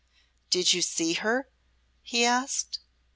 "Did 0.49 0.73
you 0.73 0.81
see 0.81 1.13
her?" 1.13 1.47
he 2.01 2.25
asked. 2.25 2.79